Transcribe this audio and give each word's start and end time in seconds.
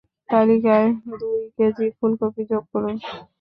তালিকায় 0.29 0.87
দুই 1.19 1.41
কেজি 1.57 1.85
ফুলকপি 1.97 2.43
যোগ 2.51 2.63
করো। 2.71 2.91